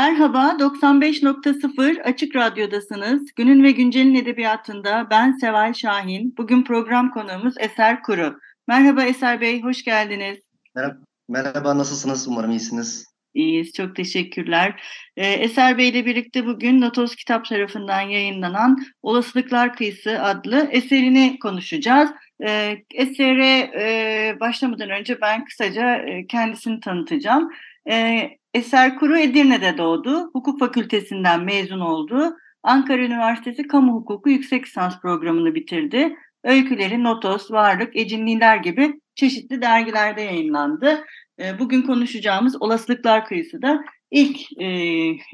[0.00, 3.34] Merhaba, 95.0 Açık Radyo'dasınız.
[3.36, 6.34] Günün ve Güncel'in edebiyatında ben Seval Şahin.
[6.38, 8.38] Bugün program konuğumuz Eser Kuru.
[8.68, 10.38] Merhaba Eser Bey, hoş geldiniz.
[10.74, 10.96] Merhaba,
[11.28, 12.28] merhaba nasılsınız?
[12.28, 13.06] Umarım iyisiniz.
[13.34, 14.82] İyiyiz, çok teşekkürler.
[15.16, 22.10] Ee, Eser Bey ile birlikte bugün Natos Kitap tarafından yayınlanan Olasılıklar Kıyısı adlı eserini konuşacağız.
[22.46, 27.50] Ee, esere e, başlamadan önce ben kısaca e, kendisini tanıtacağım.
[27.90, 30.30] Ee, Eser Kuru Edirne'de doğdu.
[30.32, 32.36] Hukuk Fakültesinden mezun oldu.
[32.62, 36.16] Ankara Üniversitesi Kamu Hukuku Yüksek Lisans programını bitirdi.
[36.44, 41.04] Öyküleri Notos, Varlık, Ecinliler gibi çeşitli dergilerde yayınlandı.
[41.40, 44.66] Ee, bugün konuşacağımız Olasılıklar Kıyısı da ilk e,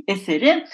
[0.09, 0.65] eseri.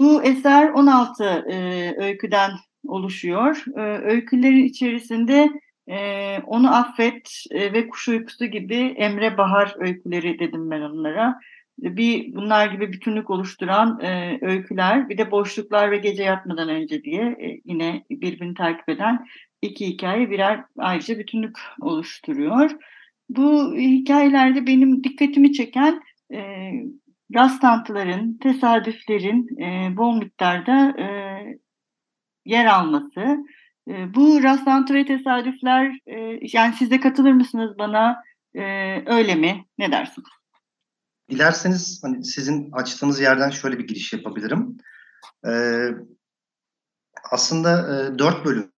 [0.00, 2.50] Bu eser 16 e, öyküden
[2.86, 3.64] oluşuyor.
[3.76, 5.50] E, öykülerin içerisinde
[5.90, 11.40] e, Onu Affet e, ve Kuş Uykusu gibi Emre Bahar öyküleri dedim ben onlara.
[11.78, 17.22] Bir bunlar gibi bütünlük oluşturan e, öyküler, bir de Boşluklar ve Gece Yatmadan Önce diye
[17.22, 19.26] e, yine birbirini takip eden
[19.62, 22.70] iki hikaye birer ayrıca bütünlük oluşturuyor.
[23.28, 26.70] Bu hikayelerde benim dikkatimi çeken e,
[27.34, 31.06] rastlantıların, tesadüflerin e, bol miktarda e,
[32.44, 33.38] yer alması.
[33.88, 38.22] E, bu rastlantı ve tesadüfler, e, yani siz de katılır mısınız bana?
[38.54, 38.62] E,
[39.06, 39.64] öyle mi?
[39.78, 40.28] Ne dersiniz?
[41.30, 44.78] Dilerseniz hani sizin açtığınız yerden şöyle bir giriş yapabilirim.
[45.46, 45.88] Ee,
[47.30, 48.72] aslında e, dört bölüm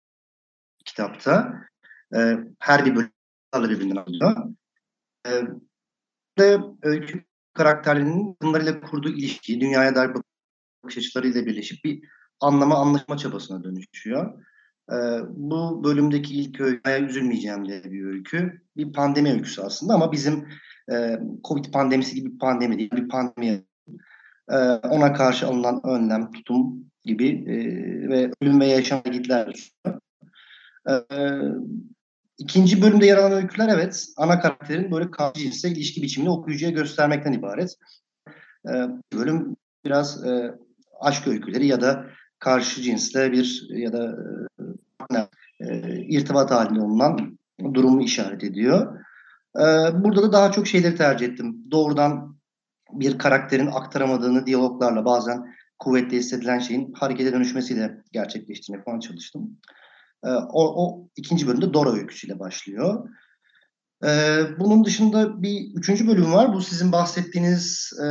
[0.85, 1.55] kitapta.
[2.15, 3.11] E, her bir bölüm
[3.55, 4.37] birbirinden alıyor.
[5.27, 5.31] E,
[6.39, 7.25] ve öykü
[7.55, 10.11] karakterlerinin bunlarıyla kurduğu ilişki, dünyaya dair
[10.85, 12.03] bakış açılarıyla birleşip bir
[12.41, 14.45] anlama, anlaşma çabasına dönüşüyor.
[14.91, 14.97] E,
[15.29, 18.63] bu bölümdeki ilk öyküye üzülmeyeceğim diye bir öykü.
[18.77, 20.49] Bir pandemi öyküsü aslında ama bizim
[20.93, 23.65] e, Covid pandemisi gibi bir pandemi değil, bir pandemi.
[24.51, 27.57] E, ona karşı alınan önlem, tutum gibi e,
[28.09, 29.71] ve ölüm ve yaşam gitler.
[30.89, 30.93] E,
[32.39, 37.33] İkinci bölümde yer alan öyküler evet ana karakterin böyle karşı cinsle ilişki biçimini okuyucuya göstermekten
[37.33, 37.77] ibaret.
[39.13, 40.55] Bölüm biraz e,
[41.01, 42.07] aşk öyküleri ya da
[42.43, 44.17] karşı cinsle bir ya da
[45.11, 45.17] e,
[45.61, 47.39] e, irtibat halinde olunan
[47.75, 49.01] durumu işaret ediyor.
[49.57, 49.65] E,
[50.05, 51.57] burada da daha çok şeyleri tercih ettim.
[51.71, 52.37] Doğrudan
[52.93, 59.59] bir karakterin aktaramadığını diyaloglarla bazen kuvvetli hissedilen şeyin harekete dönüşmesiyle gerçekleştirmeye falan çalıştım.
[60.25, 63.09] Ee, o, o ikinci bölümde Dora öyküsüyle başlıyor.
[64.05, 66.53] Ee, bunun dışında bir üçüncü bölüm var.
[66.53, 68.07] Bu sizin bahsettiğiniz e,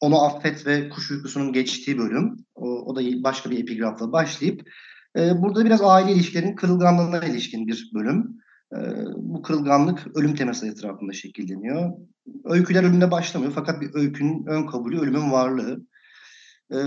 [0.00, 2.36] Onu Affet ve Kuş Uykusu'nun geçtiği bölüm.
[2.54, 4.68] O, o da başka bir epigrafla başlayıp
[5.18, 8.38] e, burada biraz aile ilişkilerinin kırılganlığına ilişkin bir bölüm.
[8.72, 8.78] E,
[9.16, 11.92] bu kırılganlık ölüm teması etrafında şekilleniyor.
[12.44, 15.86] Öyküler ölümde başlamıyor fakat bir öykünün ön kabulü ölümün varlığı.
[16.70, 16.78] E,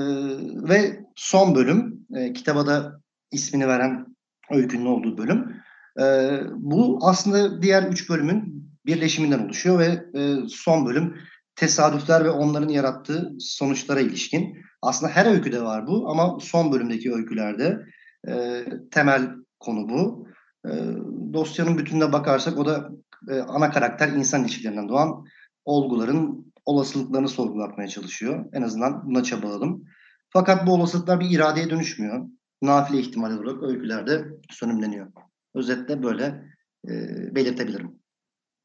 [0.69, 4.15] ve son bölüm, e, kitaba da ismini veren
[4.51, 5.61] öykünün olduğu bölüm.
[5.99, 11.17] E, bu aslında diğer üç bölümün birleşiminden oluşuyor ve e, son bölüm
[11.55, 14.57] tesadüfler ve onların yarattığı sonuçlara ilişkin.
[14.81, 17.79] Aslında her öyküde var bu ama son bölümdeki öykülerde
[18.27, 19.29] e, temel
[19.59, 20.27] konu bu.
[20.65, 20.71] E,
[21.33, 22.89] dosyanın bütününe bakarsak o da
[23.29, 25.25] e, ana karakter insan ilişkilerinden doğan
[25.65, 28.45] olguların olasılıklarını sorgulatmaya çalışıyor.
[28.53, 29.83] En azından buna çabalalım.
[30.29, 32.27] Fakat bu olasılıklar bir iradeye dönüşmüyor
[32.61, 35.07] nafile ihtimali olarak öykülerde sönümleniyor.
[35.55, 36.23] Özetle böyle
[36.87, 36.91] e,
[37.35, 38.01] belirtebilirim.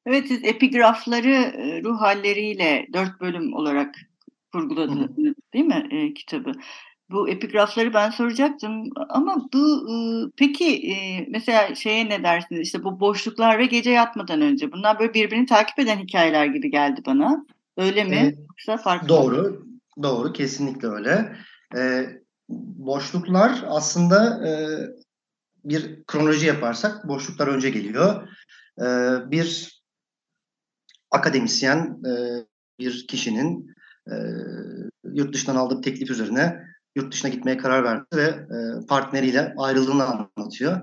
[0.07, 3.95] Evet siz epigrafları e, ruh halleriyle dört bölüm olarak
[4.53, 5.17] kurguladınız
[5.55, 6.53] değil mi e, kitabı?
[7.11, 9.97] Bu epigrafları ben soracaktım ama bu e,
[10.37, 15.15] peki e, mesela şeye ne dersiniz işte bu boşluklar ve gece yatmadan önce bunlar böyle
[15.15, 17.47] birbirini takip eden hikayeler gibi geldi bana.
[17.77, 18.17] Öyle mi?
[18.17, 19.43] E, Yoksa farklı Doğru.
[19.43, 19.67] Mı?
[20.03, 21.37] Doğru kesinlikle öyle.
[21.77, 22.07] E,
[22.49, 24.51] boşluklar aslında e,
[25.69, 28.29] bir kronoloji yaparsak boşluklar önce geliyor.
[28.81, 28.87] E,
[29.31, 29.77] bir
[31.11, 32.13] akademisyen, e,
[32.79, 33.75] bir kişinin
[34.11, 34.15] e,
[35.13, 36.63] yurt dışından aldığı teklif üzerine
[36.97, 40.77] yurt dışına gitmeye karar verdi ve e, partneriyle ayrıldığını anlatıyor.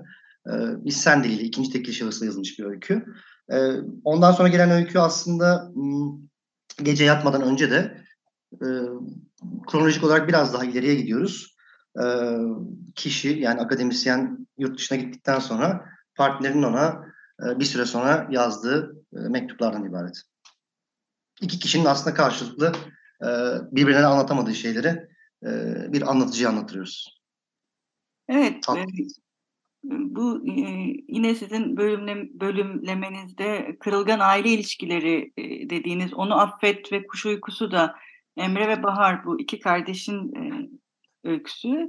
[0.46, 0.52] E,
[0.84, 3.04] biz sen diliyle ikinci tekil şahısla yazılmış bir öykü.
[3.52, 3.56] E,
[4.04, 5.70] ondan sonra gelen öykü aslında
[6.82, 8.04] gece yatmadan önce de
[8.52, 8.66] e,
[9.66, 11.53] kronolojik olarak biraz daha ileriye gidiyoruz.
[12.02, 12.04] E,
[12.94, 17.04] kişi yani akademisyen yurt dışına gittikten sonra partnerinin ona
[17.42, 20.22] e, bir süre sonra yazdığı e, mektuplardan ibaret.
[21.40, 22.72] İki kişinin aslında karşılıklı
[23.22, 23.28] e,
[23.72, 25.08] birbirine anlatamadığı şeyleri
[25.42, 25.48] e,
[25.92, 27.20] bir anlatıcıya anlatıyoruz.
[28.28, 28.64] Evet.
[29.84, 30.60] Bu e,
[31.08, 37.94] yine sizin bölümle, bölümlemenizde kırılgan aile ilişkileri e, dediğiniz onu affet ve kuş uykusu da
[38.36, 40.68] Emre ve Bahar bu iki kardeşin e,
[41.24, 41.88] öyküsü.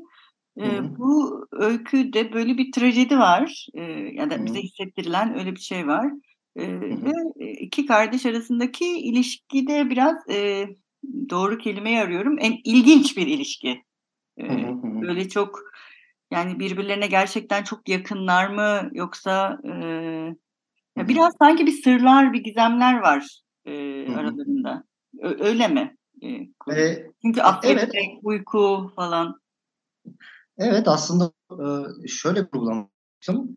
[0.62, 3.82] E, bu öyküde böyle bir trajedi var e,
[4.14, 6.12] ya da bize hissettirilen öyle bir şey var.
[6.56, 7.12] E, ve
[7.62, 10.68] iki kardeş arasındaki ilişkide biraz e,
[11.30, 12.38] doğru kelimeyi arıyorum.
[12.40, 13.84] En ilginç bir ilişki.
[14.40, 14.44] E,
[15.02, 15.60] böyle çok
[16.32, 19.76] yani birbirlerine gerçekten çok yakınlar mı yoksa e,
[20.98, 23.74] ya biraz sanki bir sırlar, bir gizemler var e,
[24.14, 24.84] aralarında.
[25.20, 25.96] Ö- öyle mi?
[26.26, 28.20] E, e, Çünkü affetmek, evet.
[28.24, 29.40] uyku falan.
[30.58, 33.56] Evet aslında e, şöyle kurgulamıştım.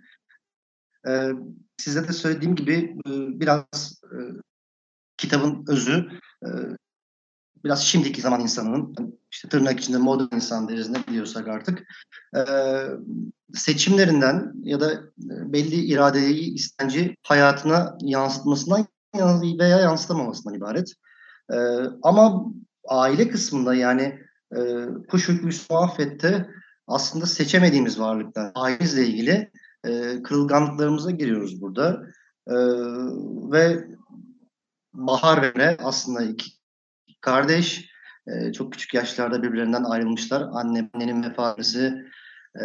[1.09, 1.31] E,
[1.77, 3.11] size de söylediğim gibi e,
[3.41, 4.01] biraz
[5.17, 6.09] kitabın özü
[7.65, 11.87] biraz şimdiki zaman insanının işte tırnak içinde modern insan deriz ne biliyorsak artık
[13.55, 18.87] seçimlerinden ya da belli iradeyi istenci hayatına yansıtmasından
[19.59, 20.95] veya yansıtamamasından ibaret.
[22.03, 22.45] Ama
[22.89, 24.19] aile kısmında yani
[25.09, 26.49] kuş hükmüsü muhaffette
[26.87, 28.53] aslında seçemediğimiz varlıklar.
[28.55, 29.51] Ailemizle ilgili
[29.85, 32.03] e, kırılganlıklarımıza giriyoruz burada.
[32.47, 32.55] E,
[33.53, 33.85] ve
[34.95, 36.51] Bahar ve aslında iki
[37.21, 37.91] kardeş.
[38.27, 40.45] E, çok küçük yaşlarda birbirlerinden ayrılmışlar.
[40.53, 42.07] Anne, annenin vefatı,
[42.57, 42.65] e,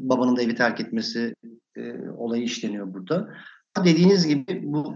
[0.00, 1.34] babanın da evi terk etmesi
[1.76, 3.34] e, olayı işleniyor burada.
[3.84, 4.94] Dediğiniz gibi bu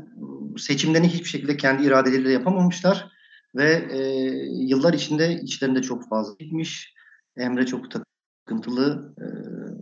[0.58, 3.12] seçimlerini hiçbir şekilde kendi iradeleriyle yapamamışlar
[3.54, 3.98] ve e,
[4.50, 6.94] yıllar içinde içlerinde çok fazla gitmiş.
[7.36, 9.26] Emre çok takıntılı, e,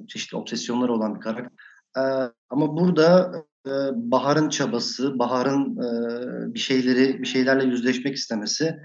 [0.06, 1.50] çeşitli obsesyonları olan bir karakter.
[1.96, 2.02] E,
[2.50, 3.32] ama burada
[3.66, 8.76] e, Bahar'ın çabası, Bahar'ın e, bir şeyleri, bir şeylerle yüzleşmek istemesi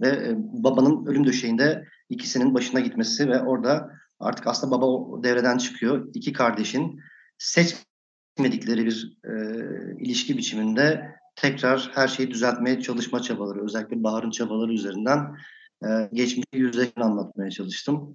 [0.00, 3.90] ve e, babanın ölüm döşeğinde ikisinin başına gitmesi ve orada
[4.20, 6.08] artık aslında baba devreden çıkıyor.
[6.14, 7.00] İki kardeşin
[8.36, 9.32] seçmedikleri bir e,
[9.98, 15.36] ilişki biçiminde tekrar her şeyi düzeltmeye çalışma çabaları, özellikle Bahar'ın çabaları üzerinden
[15.82, 18.14] e, geçmişi yüzleşme anlatmaya çalıştım.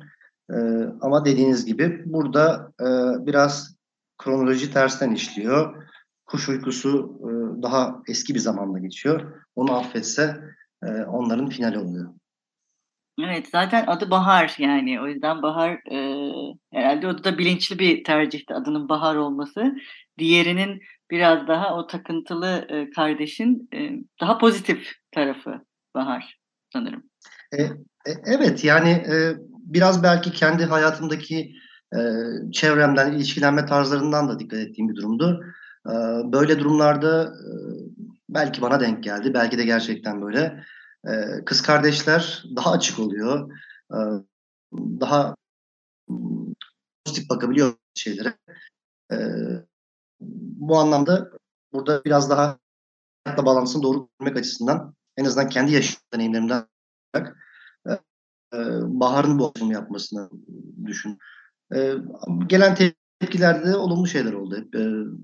[0.54, 0.56] E,
[1.02, 2.86] ama dediğiniz gibi burada e,
[3.26, 3.76] biraz
[4.18, 5.88] kronoloji tersten işliyor.
[6.26, 9.46] Kuş uykusu e, daha eski bir zamanda geçiyor.
[9.56, 10.38] Onu affetse
[10.84, 12.14] e, onların finali oluyor.
[13.26, 16.32] Evet zaten adı Bahar yani o yüzden Bahar e,
[16.74, 19.76] herhalde o da bilinçli bir tercihti adının Bahar olması.
[20.18, 20.82] Diğerinin
[21.12, 23.92] biraz daha o takıntılı e, kardeşin e,
[24.22, 25.62] daha pozitif tarafı
[25.96, 26.38] Bahar
[26.74, 27.04] sanırım.
[27.58, 27.64] E,
[28.08, 31.52] e, evet yani e, biraz belki kendi hayatımdaki
[31.96, 32.00] e,
[32.52, 35.42] çevremden, ilişkilenme tarzlarından da dikkat ettiğim bir durumdu.
[35.88, 35.94] E,
[36.34, 37.52] böyle durumlarda e,
[38.30, 40.64] belki bana denk geldi, belki de gerçekten böyle.
[41.46, 43.58] Kız kardeşler daha açık oluyor,
[44.76, 45.36] daha
[47.06, 48.38] pozitif bakabiliyor şeylere.
[50.60, 51.32] Bu anlamda
[51.74, 52.60] burada biraz daha
[53.26, 56.68] hayatla bağlantısını doğru kurmak açısından en azından kendi yaşam deneyimlerimden
[57.16, 57.38] olarak
[58.84, 60.30] Bahar'ın bu açılımı yapmasını
[60.86, 61.18] düşün.
[62.48, 62.76] gelen
[63.20, 64.68] tepkilerde de olumlu şeyler oldu.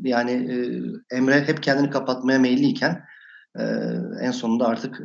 [0.02, 0.32] Yani
[1.12, 3.06] Emre hep kendini kapatmaya meyilliyken
[4.22, 5.00] en sonunda artık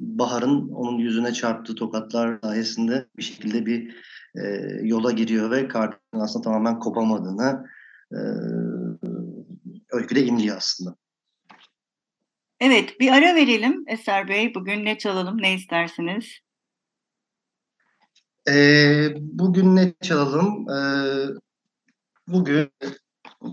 [0.00, 3.94] Bahar'ın onun yüzüne çarptığı tokatlar sayesinde bir şekilde bir
[4.82, 7.66] yola giriyor ve kardeşinin aslında tamamen kopamadığını
[9.92, 10.96] öyküde imliyor aslında.
[12.60, 14.54] Evet, bir ara verelim Eser Bey.
[14.54, 16.38] Bugün ne çalalım, ne istersiniz?
[18.48, 20.70] Ee, bugün ne çalalım?
[20.70, 21.26] Ee,
[22.28, 22.70] bugün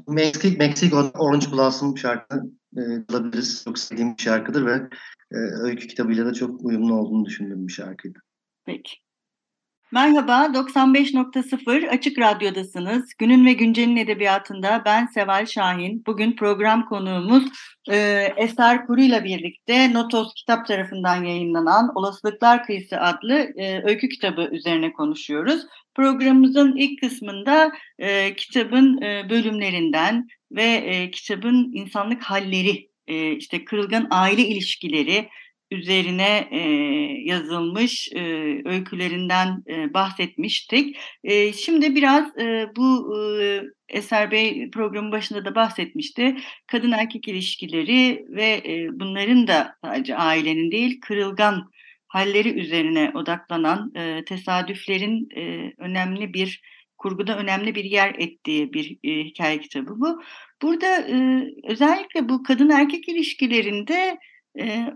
[0.08, 2.42] Meksik, Meksiko Orange Blossom şarkı
[2.78, 3.64] e, çalabiliriz.
[3.64, 4.90] Çok sevdiğim bir şarkıdır ve
[5.32, 8.20] e, öykü kitabıyla da çok uyumlu olduğunu düşündüğüm bir şarkıydı.
[8.66, 8.94] Peki.
[9.91, 13.13] Merhaba, 95.0 Açık Radyo'dasınız.
[13.17, 16.03] Günün ve Güncel'in edebiyatında ben Seval Şahin.
[16.05, 17.43] Bugün program konuğumuz
[17.91, 24.50] e, Eser Kuru ile birlikte Notos kitap tarafından yayınlanan Olasılıklar Kıyısı adlı e, öykü kitabı
[24.51, 25.65] üzerine konuşuyoruz.
[25.96, 34.08] Programımızın ilk kısmında e, kitabın e, bölümlerinden ve e, kitabın insanlık halleri, e, işte kırılgan
[34.12, 35.29] aile ilişkileri,
[35.72, 36.60] üzerine e,
[37.24, 38.22] yazılmış e,
[38.66, 40.98] öykülerinden e, bahsetmiştik.
[41.24, 46.36] E, şimdi biraz e, bu e, Eser Bey programın başında da bahsetmişti.
[46.68, 51.72] Kadın erkek ilişkileri ve e, bunların da sadece ailenin değil kırılgan
[52.08, 56.62] halleri üzerine odaklanan e, tesadüflerin e, önemli bir
[56.98, 60.22] kurguda önemli bir yer ettiği bir e, hikaye kitabı bu.
[60.62, 64.18] Burada e, özellikle bu kadın erkek ilişkilerinde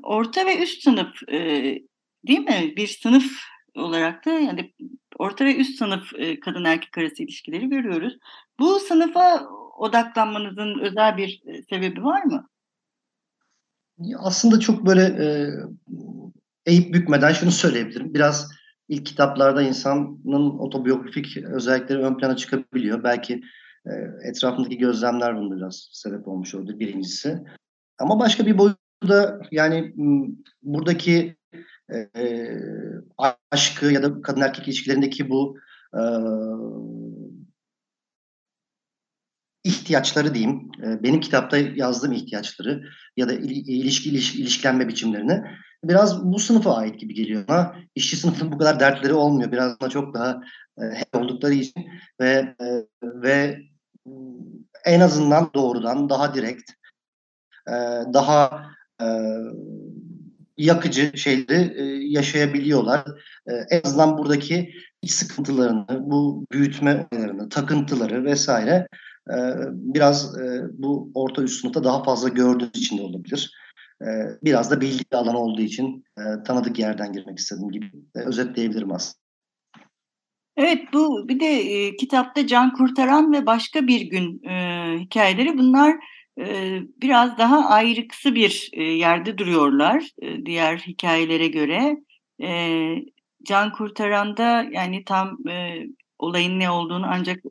[0.04, 1.14] orta ve üst sınıf
[2.28, 2.74] değil mi?
[2.78, 3.32] Bir sınıf
[3.76, 4.74] olarak da yani
[5.20, 6.12] orta ve üst sınıf
[6.46, 8.18] kadın erkek arası ilişkileri görüyoruz.
[8.60, 12.50] Bu sınıfa odaklanmanızın özel bir sebebi var mı?
[14.18, 15.50] Aslında çok böyle e,
[16.66, 18.14] eğip bükmeden şunu söyleyebilirim.
[18.14, 18.52] Biraz
[18.88, 23.04] ilk kitaplarda insanın otobiyografik özellikleri ön plana çıkabiliyor.
[23.04, 23.42] Belki
[23.86, 23.92] e,
[24.30, 27.40] etrafındaki gözlemler bunu biraz sebep olmuş oldu birincisi.
[28.00, 29.94] Ama başka bir boyutu da yani
[30.64, 31.36] buradaki
[31.94, 32.10] e,
[33.52, 35.58] aşkı ya da kadın erkek ilişkilerindeki bu
[35.94, 36.02] e,
[39.64, 42.84] ihtiyaçları diyeyim, e, benim kitapta yazdığım ihtiyaçları
[43.18, 45.44] ya da ilişki, ilişki ilişkilenme biçimlerini
[45.84, 49.52] biraz bu sınıfa ait gibi geliyor ama işçi sınıfının bu kadar dertleri olmuyor.
[49.52, 50.42] Biraz da çok daha
[50.78, 50.84] e,
[51.18, 51.86] oldukları için
[52.22, 52.66] ve e,
[53.04, 53.60] ve
[54.86, 56.72] en azından doğrudan daha direkt
[57.68, 57.74] e,
[58.14, 58.68] daha
[59.04, 59.08] e,
[60.58, 63.06] yakıcı şeyleri e, yaşayabiliyorlar.
[63.48, 68.88] E, en azından buradaki iç sıkıntılarını, bu büyütme olaylarını, takıntıları vesaire
[69.72, 70.38] biraz
[70.72, 73.52] bu orta üst sınıfta daha fazla gördüğünüz için de olabilir.
[74.44, 76.04] Biraz da bildiği alan olduğu için
[76.46, 79.24] tanıdık yerden girmek istedim gibi özetleyebilirim aslında.
[80.58, 85.96] Evet bu bir de e, kitapta Can Kurtaran ve Başka Bir Gün e, hikayeleri bunlar
[87.02, 90.10] biraz daha ayrıksı bir yerde duruyorlar
[90.46, 91.98] diğer hikayelere göre.
[93.44, 95.38] Can Kurtaran'da yani tam
[96.20, 97.44] olayın ne olduğunu ancak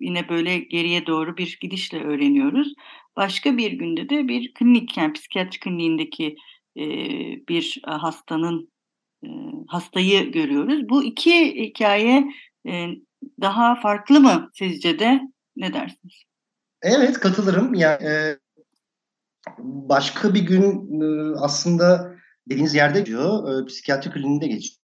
[0.00, 2.74] yine böyle geriye doğru bir gidişle öğreniyoruz.
[3.16, 6.36] Başka bir günde de bir klinik yani psikiyatri kliniğindeki
[7.48, 8.72] bir hastanın
[9.68, 10.88] hastayı görüyoruz.
[10.88, 12.24] Bu iki hikaye
[13.40, 15.20] daha farklı mı sizce de
[15.56, 16.24] ne dersiniz?
[16.84, 17.74] Evet katılırım.
[17.74, 18.38] Yani e,
[19.58, 22.14] başka bir gün e, aslında
[22.48, 23.62] dediğiniz yerde geçiyor.
[23.62, 24.78] E, psikiyatri kliniğinde geçiyor.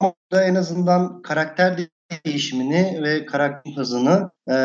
[0.00, 1.88] Orada en azından karakter
[2.26, 4.56] değişimini ve karakter hızını e,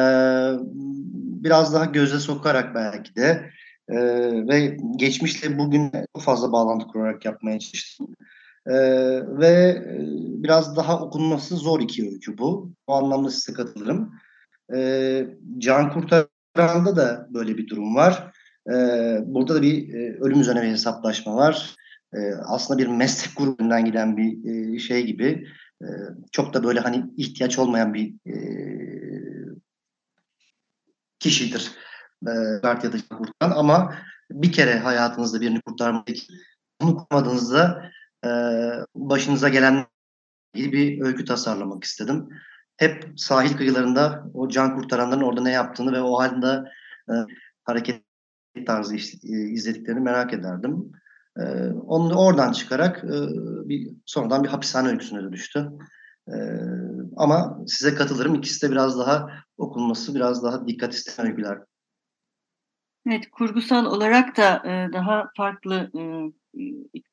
[1.44, 3.50] biraz daha göze sokarak belki de
[3.88, 3.98] e,
[4.48, 8.08] ve geçmişle bugün çok fazla bağlantı kurarak yapmaya çalıştım.
[8.66, 8.76] E,
[9.40, 9.98] ve e,
[10.44, 12.72] biraz daha okunması zor iki öykü bu.
[12.88, 14.14] O anlamda size katılırım.
[14.76, 18.34] E, Can Kurtaran'da da böyle bir durum var.
[18.68, 18.74] E,
[19.26, 21.76] burada da bir e, ölüm üzerine bir hesaplaşma var.
[22.14, 25.48] E, aslında bir meslek grubundan giden bir e, şey gibi.
[25.82, 25.88] E,
[26.32, 28.36] çok da böyle hani ihtiyaç olmayan bir e,
[31.20, 31.72] kişidir.
[32.28, 32.32] E,
[32.64, 33.96] ya da Kurtaran ama
[34.32, 36.08] bir kere hayatınızda birini kurtarmak
[36.82, 37.92] bunu kurmadığınızda
[38.26, 38.30] e,
[38.96, 39.86] başınıza gelen
[40.56, 42.30] bir öykü tasarlamak istedim
[42.80, 46.64] hep sahil kıyılarında o can kurtaranların orada ne yaptığını ve o halde
[47.10, 47.14] e,
[47.64, 48.04] hareket
[48.66, 50.92] tarzı işte, e, izlediklerini merak ederdim.
[51.38, 53.18] E, onu oradan çıkarak e,
[53.70, 55.70] bir sonradan bir hapishane öyküsüne de düştü.
[56.28, 56.36] E,
[57.18, 58.36] ama size katılırım.
[58.36, 61.58] İkisi de biraz daha okunması, biraz daha dikkat isteyen öyküler.
[63.08, 66.02] Evet, kurgusal olarak da e, daha farklı e,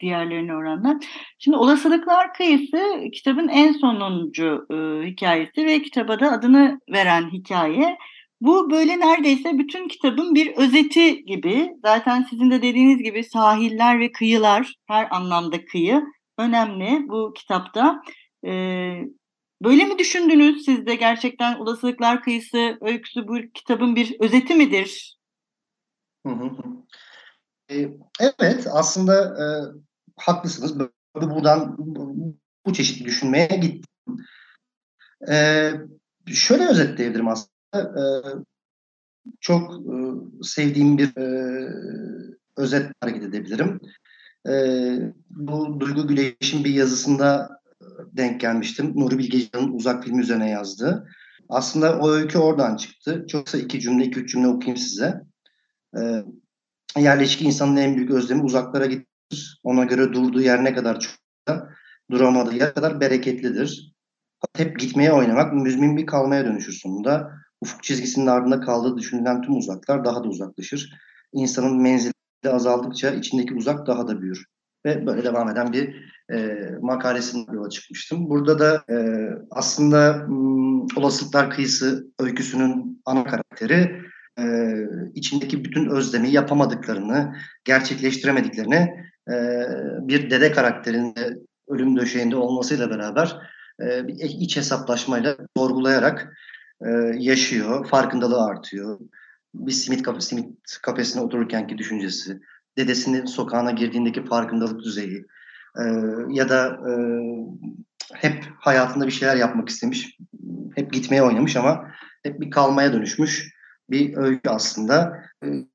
[0.00, 1.00] diğerlerine oranla.
[1.38, 7.98] Şimdi Olasılıklar Kıyısı kitabın en sonuncu e, hikayesi ve kitaba da adını veren hikaye.
[8.40, 11.70] Bu böyle neredeyse bütün kitabın bir özeti gibi.
[11.84, 16.02] Zaten sizin de dediğiniz gibi sahiller ve kıyılar, her anlamda kıyı
[16.38, 18.02] önemli bu kitapta.
[18.46, 19.00] Ee,
[19.62, 25.16] böyle mi düşündünüz siz de gerçekten Olasılıklar Kıyısı öyküsü bu kitabın bir özeti midir?
[26.26, 26.50] Hı hı.
[27.68, 29.46] Evet, aslında e,
[30.16, 30.78] haklısınız.
[31.14, 31.76] Buradan
[32.66, 34.24] bu çeşit düşünmeye gittim.
[35.30, 35.70] E,
[36.26, 38.00] şöyle özetleyebilirim aslında.
[38.00, 38.04] E,
[39.40, 39.94] çok e,
[40.42, 41.68] sevdiğim bir e,
[42.56, 43.80] özet hareket edebilirim.
[44.48, 44.52] E,
[45.30, 47.60] bu Duygu Güleş'in bir yazısında
[48.12, 48.92] denk gelmiştim.
[48.96, 51.08] Nuri Bilge uzak film üzerine yazdığı.
[51.48, 53.24] Aslında o öykü oradan çıktı.
[53.28, 55.20] Çoksa iki cümle, iki üç cümle okuyayım size.
[55.98, 56.24] E,
[57.00, 59.60] yerleşik insanın en büyük özlemi uzaklara gittir.
[59.62, 61.12] Ona göre durduğu yer ne kadar çok
[62.10, 63.92] duramadığı yer kadar bereketlidir.
[64.56, 67.32] Hep gitmeye oynamak müzmin bir kalmaya dönüşür sonunda.
[67.60, 70.90] Ufuk çizgisinin ardında kaldığı düşünülen tüm uzaklar daha da uzaklaşır.
[71.32, 72.12] İnsanın menzili
[72.48, 74.46] azaldıkça içindeki uzak daha da büyür.
[74.86, 75.94] ve böyle devam eden bir
[76.32, 78.30] e, makalesinden yola çıkmıştım.
[78.30, 78.96] Burada da e,
[79.50, 84.05] aslında m, olasılıklar kıyısı öyküsünün ana karakteri
[84.38, 84.44] e,
[85.14, 89.34] içindeki bütün özlemi yapamadıklarını, gerçekleştiremediklerini e,
[90.08, 91.36] bir dede karakterinde
[91.68, 93.36] ölüm döşeğinde olmasıyla beraber
[93.80, 96.36] e, iç hesaplaşmayla sorgulayarak
[96.86, 98.98] e, yaşıyor, farkındalığı artıyor.
[99.54, 102.40] Bir simit, kafe, simit kafesine otururkenki düşüncesi,
[102.78, 105.26] dedesinin sokağına girdiğindeki farkındalık düzeyi
[105.78, 105.84] e,
[106.30, 106.92] ya da e,
[108.14, 110.18] hep hayatında bir şeyler yapmak istemiş,
[110.74, 111.90] hep gitmeye oynamış ama
[112.22, 113.55] hep bir kalmaya dönüşmüş
[113.90, 115.22] bir öykü aslında.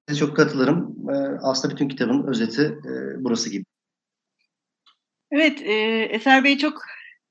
[0.09, 1.09] E, çok katılırım.
[1.09, 3.65] E, aslında bütün kitabın özeti e, burası gibi.
[5.31, 6.81] Evet, e, Eser Bey çok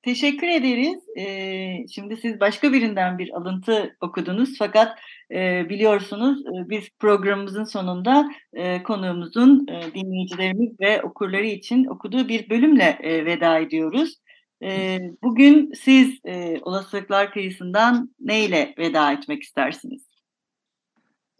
[0.02, 0.98] teşekkür ederiz.
[1.16, 4.98] E, şimdi siz başka birinden bir alıntı okudunuz fakat
[5.30, 12.50] e, biliyorsunuz e, biz programımızın sonunda e, konuğumuzun e, dinleyicilerimiz ve okurları için okuduğu bir
[12.50, 14.16] bölümle e, veda ediyoruz.
[14.62, 20.09] E, bugün siz e, olasılıklar kıyısından neyle veda etmek istersiniz?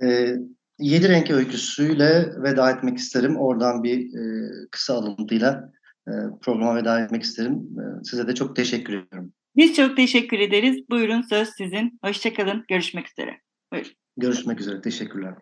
[0.03, 0.37] E,
[0.81, 3.37] Yedi Renk öyküsüyle veda etmek isterim.
[3.37, 5.73] Oradan bir e, kısa alıntıyla
[6.09, 7.69] e, programa veda etmek isterim.
[7.79, 9.33] E, size de çok teşekkür ediyorum.
[9.57, 10.77] Biz çok teşekkür ederiz.
[10.91, 11.99] Buyurun söz sizin.
[12.05, 12.65] Hoşçakalın.
[12.69, 13.41] Görüşmek üzere.
[13.73, 13.91] Buyurun.
[14.17, 14.81] Görüşmek üzere.
[14.81, 15.35] Teşekkürler.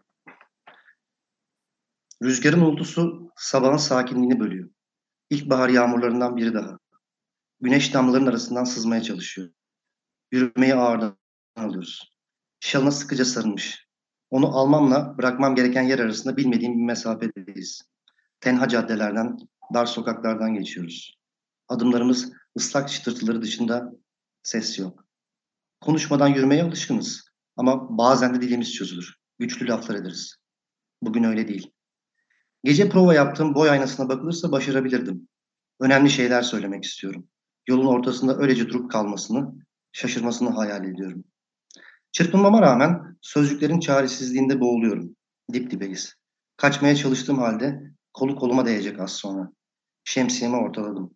[2.22, 4.70] Rüzgarın ultusu sabahın sakinliğini bölüyor.
[5.30, 6.78] İlkbahar yağmurlarından biri daha.
[7.60, 9.48] Güneş damlaların arasından sızmaya çalışıyor.
[10.32, 11.16] Yürümeyi ağırdan
[11.56, 12.12] alıyoruz.
[12.60, 13.87] Şalına sıkıca sarılmış.
[14.30, 17.82] Onu almamla bırakmam gereken yer arasında bilmediğim bir mesafedeyiz.
[18.40, 19.38] Tenha caddelerden,
[19.74, 21.18] dar sokaklardan geçiyoruz.
[21.68, 23.92] Adımlarımız ıslak çıtırtıları dışında
[24.42, 25.04] ses yok.
[25.80, 27.28] Konuşmadan yürümeye alışkınız.
[27.56, 29.16] Ama bazen de dilimiz çözülür.
[29.38, 30.36] Güçlü laflar ederiz.
[31.02, 31.72] Bugün öyle değil.
[32.64, 35.28] Gece prova yaptığım boy aynasına bakılırsa başarabilirdim.
[35.80, 37.28] Önemli şeyler söylemek istiyorum.
[37.68, 39.54] Yolun ortasında öylece durup kalmasını,
[39.92, 41.24] şaşırmasını hayal ediyorum.
[42.12, 45.16] Çırpınmama rağmen sözcüklerin çaresizliğinde boğuluyorum.
[45.52, 46.14] Dip dibeyiz.
[46.56, 47.82] Kaçmaya çalıştığım halde
[48.12, 49.52] kolu koluma değecek az sonra.
[50.04, 51.14] Şemsiyemi ortaladım.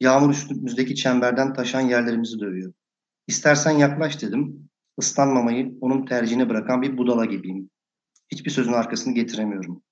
[0.00, 2.72] Yağmur üstümüzdeki çemberden taşan yerlerimizi dövüyor.
[3.26, 4.68] İstersen yaklaş dedim.
[4.98, 7.70] Islanmamayı onun tercihine bırakan bir budala gibiyim.
[8.32, 9.82] Hiçbir sözün arkasını getiremiyorum.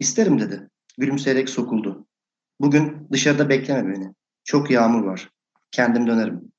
[0.00, 0.68] İsterim dedi.
[0.98, 2.06] Gülümseyerek sokuldu.
[2.60, 4.14] Bugün dışarıda bekleme beni.
[4.44, 5.30] Çok yağmur var.
[5.70, 6.52] Kendim dönerim.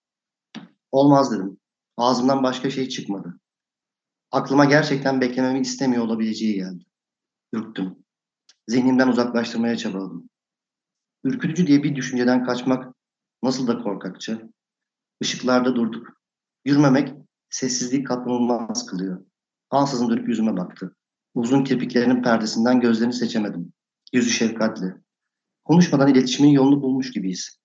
[0.91, 1.57] Olmaz dedim.
[1.97, 3.39] Ağzımdan başka şey çıkmadı.
[4.31, 6.83] Aklıma gerçekten beklememi istemiyor olabileceği geldi.
[7.53, 7.95] Ürktüm.
[8.67, 10.29] Zihnimden uzaklaştırmaya çabaladım.
[11.23, 12.95] Ürkütücü diye bir düşünceden kaçmak
[13.43, 14.41] nasıl da korkakça.
[15.21, 16.07] Işıklarda durduk.
[16.65, 17.13] Yürümemek
[17.49, 19.25] sessizliği katlanılmaz kılıyor.
[19.69, 20.95] Ansızın dönüp yüzüme baktı.
[21.33, 23.73] Uzun kirpiklerinin perdesinden gözlerini seçemedim.
[24.13, 24.93] Yüzü şefkatli.
[25.63, 27.59] Konuşmadan iletişimin yolunu bulmuş gibiyiz.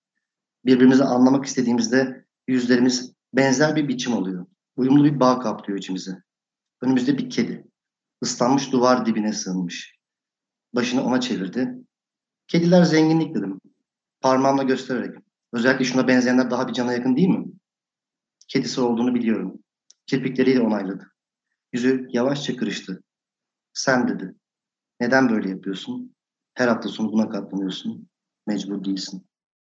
[0.65, 4.45] Birbirimizi anlamak istediğimizde yüzlerimiz benzer bir biçim alıyor.
[4.75, 6.24] Uyumlu bir bağ kaplıyor içimizi.
[6.85, 7.67] Önümüzde bir kedi.
[8.21, 9.97] Islanmış duvar dibine sığınmış.
[10.73, 11.75] Başını ona çevirdi.
[12.47, 13.61] Kediler zenginlik dedim.
[14.21, 15.17] Parmağımla göstererek.
[15.53, 17.45] Özellikle şuna benzeyenler daha bir cana yakın değil mi?
[18.47, 19.63] Kedisi olduğunu biliyorum.
[20.05, 21.11] Kirpikleriyle onayladı.
[21.73, 23.03] Yüzü yavaşça kırıştı.
[23.73, 24.35] Sen dedi.
[24.99, 26.15] Neden böyle yapıyorsun?
[26.53, 28.09] Her hafta sonu buna katlanıyorsun.
[28.47, 29.27] Mecbur değilsin.